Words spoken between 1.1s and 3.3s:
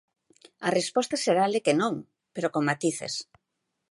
xeral é que non, pero con matices.